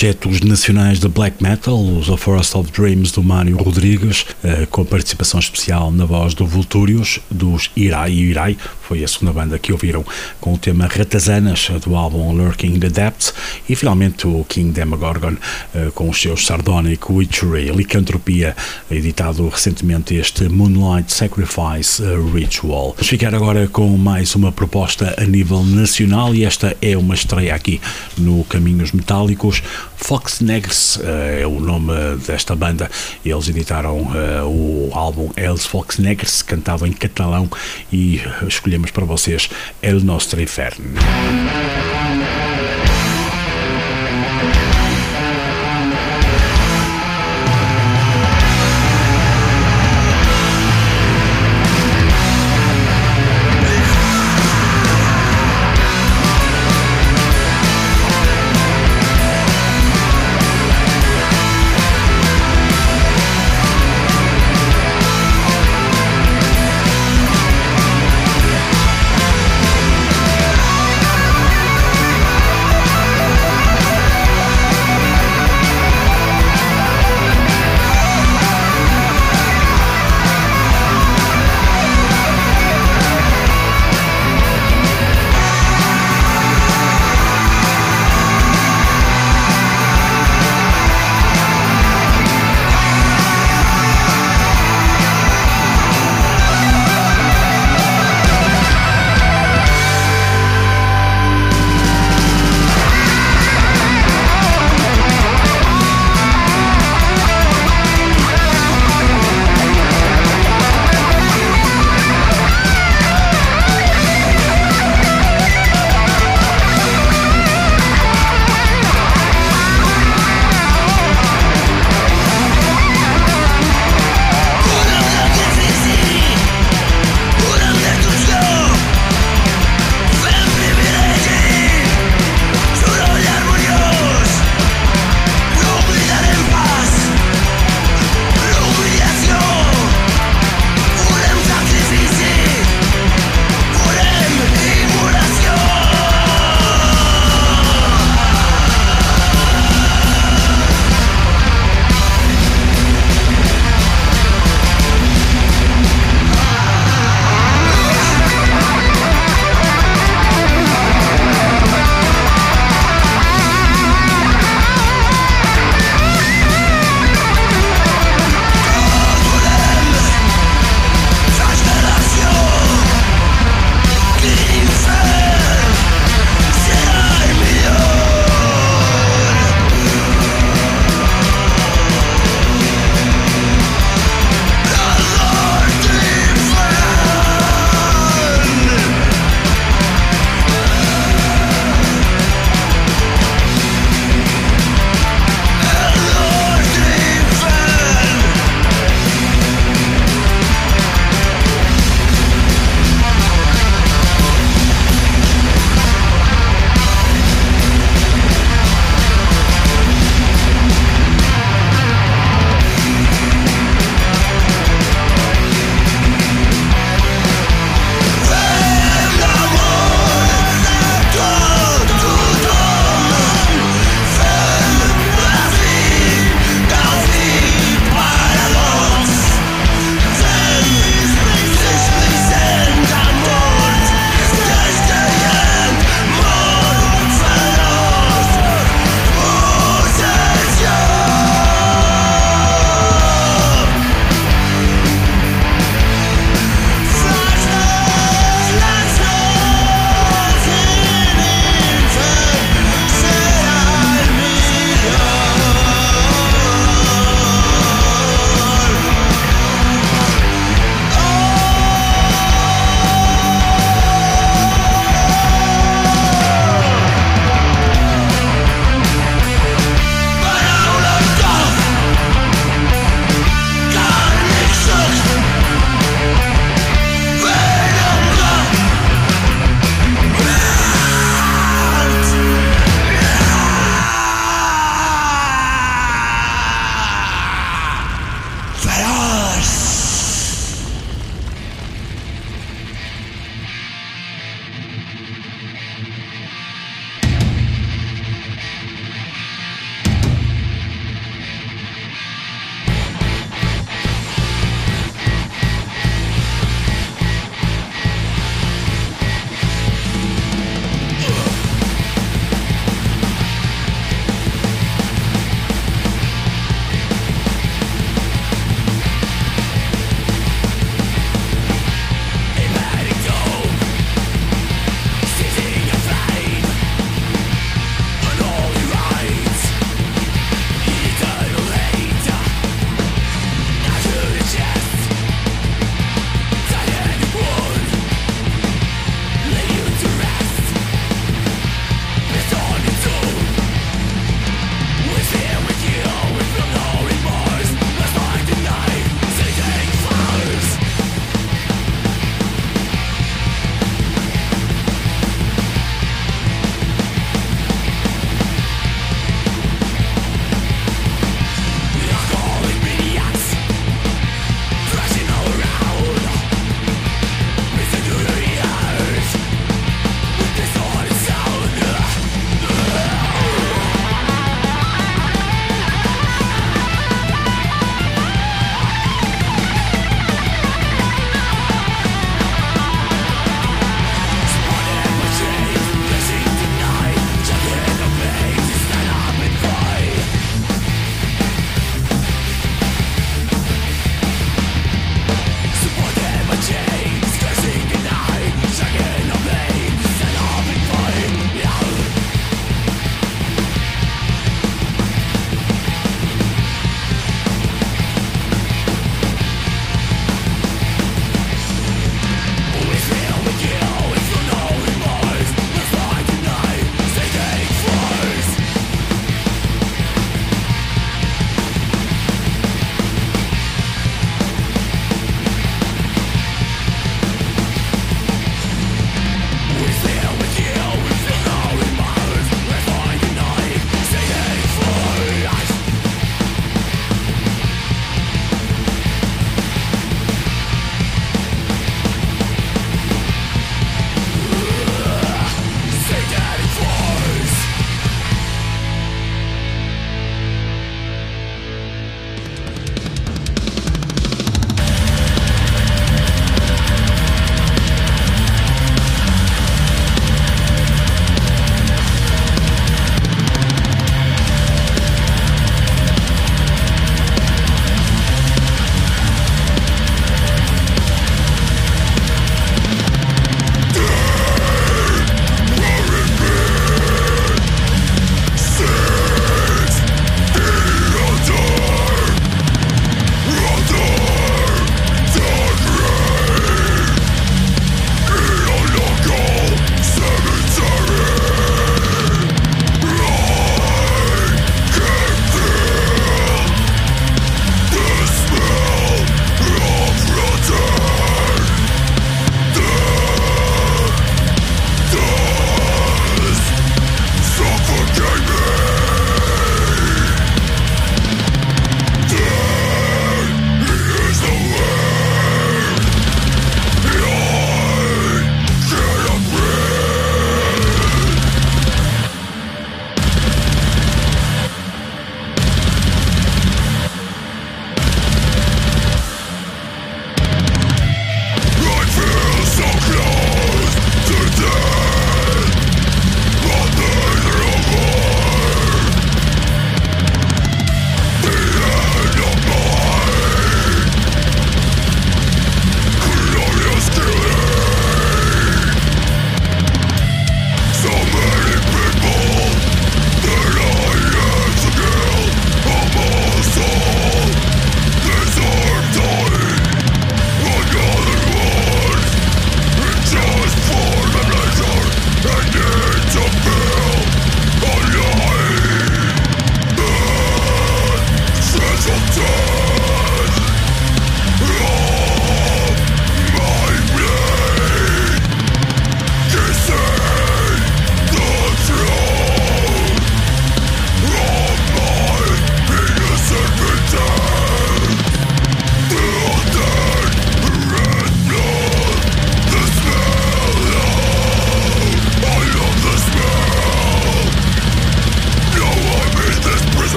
Projetos 0.00 0.40
nacionais 0.40 0.98
de 0.98 1.08
black 1.08 1.42
metal, 1.42 1.78
os 1.78 2.08
A 2.08 2.16
Forest 2.16 2.56
of 2.56 2.72
Dreams 2.72 3.12
do 3.12 3.22
Mário 3.22 3.58
Rodrigues, 3.58 4.22
uh, 4.42 4.66
com 4.70 4.82
participação 4.82 5.38
especial 5.38 5.92
na 5.92 6.06
voz 6.06 6.32
do 6.32 6.46
Vultúrios, 6.46 7.20
dos 7.30 7.70
Irai 7.76 8.10
e 8.10 8.30
Irai, 8.30 8.56
foi 8.80 9.04
a 9.04 9.08
segunda 9.08 9.32
banda 9.32 9.58
que 9.58 9.72
ouviram 9.72 10.04
com 10.40 10.54
o 10.54 10.58
tema 10.58 10.86
Ratazanas 10.86 11.68
do 11.84 11.94
álbum 11.94 12.32
Lurking 12.32 12.80
the 12.80 12.88
Depths 12.88 13.32
e 13.68 13.76
finalmente 13.76 14.26
o 14.26 14.44
King 14.48 14.72
Demogorgon 14.72 15.34
uh, 15.34 15.92
com 15.92 16.08
os 16.08 16.20
seus 16.20 16.46
Sardonic 16.46 17.04
Witchery, 17.12 17.70
Licantropia, 17.70 18.56
editado 18.90 19.46
recentemente 19.48 20.14
este 20.14 20.48
Moonlight 20.48 21.12
Sacrifice 21.12 22.02
uh, 22.02 22.32
Ritual. 22.32 22.94
Vamos 22.96 23.06
ficar 23.06 23.34
agora 23.34 23.68
com 23.68 23.96
mais 23.98 24.34
uma 24.34 24.50
proposta 24.50 25.14
a 25.18 25.24
nível 25.24 25.62
nacional 25.62 26.34
e 26.34 26.44
esta 26.44 26.74
é 26.80 26.96
uma 26.96 27.14
estreia 27.14 27.54
aqui 27.54 27.80
no 28.16 28.42
Caminhos 28.44 28.92
Metálicos. 28.92 29.62
Fox 30.00 30.40
Negres 30.40 30.96
uh, 30.96 31.40
é 31.40 31.46
o 31.46 31.60
nome 31.60 31.92
desta 32.26 32.56
banda. 32.56 32.90
Eles 33.24 33.48
editaram 33.48 33.98
o 34.46 34.90
álbum 34.92 35.30
Els 35.36 35.66
Fox 35.66 35.98
Negres, 35.98 36.42
cantado 36.42 36.86
em 36.86 36.92
catalão 36.92 37.48
e 37.92 38.20
escolhemos 38.46 38.90
para 38.90 39.04
vocês 39.04 39.48
El 39.82 40.00
Nostro 40.00 40.40
Inferno. 40.40 40.84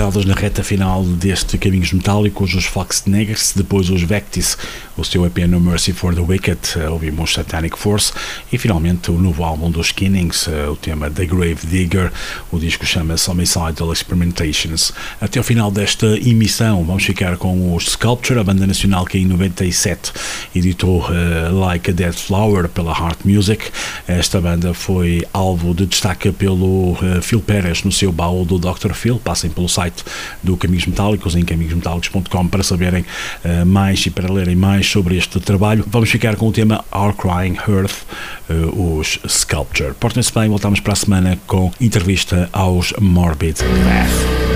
Três 0.00 0.14
novidades 0.14 0.24
na 0.24 0.34
reta 0.34 0.64
final 0.64 1.04
deste 1.04 1.58
Caminhos 1.58 1.92
Metálicos: 1.92 2.54
os 2.54 2.64
Fox 2.64 3.04
Negers, 3.04 3.52
depois 3.54 3.90
os 3.90 4.00
Vectis, 4.00 4.56
o 4.96 5.04
seu 5.04 5.26
EP 5.26 5.38
No 5.46 5.60
Mercy 5.60 5.92
for 5.92 6.14
the 6.14 6.22
Wicked, 6.22 6.58
eh, 6.76 6.88
ouvimos 6.88 7.34
Satanic 7.34 7.78
Force 7.78 8.12
e 8.50 8.56
finalmente 8.56 9.10
o 9.10 9.18
novo 9.18 9.44
álbum 9.44 9.70
dos 9.70 9.88
Skinnings, 9.88 10.48
eh, 10.48 10.68
o 10.68 10.76
tema 10.76 11.10
The 11.10 11.26
Grave 11.26 11.66
Digger. 11.66 12.10
O 12.50 12.58
disco 12.58 12.86
chama-se 12.86 13.30
Homicidal 13.30 13.92
Experimentations. 13.92 14.92
Até 15.20 15.38
o 15.38 15.42
final 15.42 15.70
desta 15.70 16.06
emissão, 16.06 16.82
vamos 16.84 17.04
ficar 17.04 17.36
com 17.36 17.74
os 17.74 17.90
Sculpture, 17.90 18.40
a 18.40 18.44
banda 18.44 18.66
nacional 18.66 19.04
que 19.04 19.18
em 19.18 19.26
97 19.26 20.12
editou 20.54 21.02
uh, 21.02 21.54
Like 21.58 21.90
a 21.90 21.94
Dead 21.94 22.14
Flower 22.14 22.68
pela 22.68 22.92
Heart 22.92 23.20
Music. 23.24 23.70
Esta 24.08 24.40
banda 24.40 24.72
foi 24.72 25.26
alvo 25.32 25.74
de 25.74 25.84
destaque 25.84 26.32
pelo 26.32 26.92
uh, 26.92 27.20
Phil 27.22 27.40
Pérez 27.40 27.82
no 27.84 27.92
seu 27.92 28.10
baú 28.10 28.46
do 28.46 28.58
Dr. 28.58 28.92
Phil. 28.94 29.18
Passem 29.18 29.50
pelo 29.50 29.68
site 29.68 29.89
do 30.42 30.56
Caminhos 30.56 30.86
Metálicos 30.86 31.34
em 31.34 31.44
caminhosmetálicos.com 31.44 32.48
para 32.48 32.62
saberem 32.62 33.04
uh, 33.44 33.66
mais 33.66 34.04
e 34.06 34.10
para 34.10 34.32
lerem 34.32 34.56
mais 34.56 34.86
sobre 34.86 35.16
este 35.16 35.40
trabalho. 35.40 35.84
Vamos 35.86 36.10
ficar 36.10 36.36
com 36.36 36.48
o 36.48 36.52
tema 36.52 36.84
Our 36.92 37.14
Crying 37.14 37.56
Earth, 37.68 38.04
os 38.72 39.20
Sculpture. 39.28 39.94
Portem-se 39.94 40.32
bem, 40.32 40.48
voltamos 40.48 40.80
para 40.80 40.92
a 40.92 40.96
semana 40.96 41.38
com 41.46 41.70
entrevista 41.80 42.48
aos 42.52 42.92
Morbid 42.98 43.58
Path. 43.58 44.49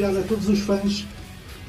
Desejar 0.00 0.18
a 0.18 0.22
todos 0.22 0.48
os 0.48 0.60
fãs 0.60 1.06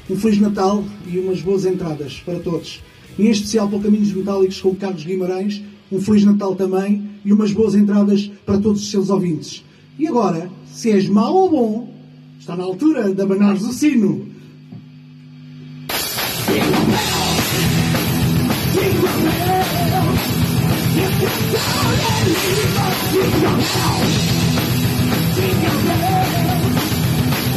um 0.08 0.16
Feliz 0.16 0.38
Natal 0.40 0.82
e 1.06 1.18
umas 1.18 1.42
boas 1.42 1.64
entradas 1.66 2.22
para 2.24 2.40
todos. 2.40 2.80
Em 3.18 3.30
especial 3.30 3.68
para 3.68 3.80
Caminhos 3.80 4.12
Metálicos 4.12 4.60
com 4.60 4.70
o 4.70 4.74
Carlos 4.74 5.04
Guimarães, 5.04 5.62
um 5.90 6.00
Feliz 6.00 6.24
Natal 6.24 6.56
também 6.56 7.10
e 7.24 7.32
umas 7.32 7.52
boas 7.52 7.74
entradas 7.74 8.30
para 8.44 8.58
todos 8.58 8.82
os 8.82 8.90
seus 8.90 9.10
ouvintes. 9.10 9.62
E 9.98 10.06
agora, 10.08 10.50
se 10.66 10.90
és 10.90 11.08
mau 11.08 11.34
ou 11.34 11.50
bom, 11.50 11.94
está 12.40 12.56
na 12.56 12.64
altura 12.64 13.12
de 13.12 13.20
abanares 13.20 13.62
o 13.62 13.72
sino. 13.72 14.26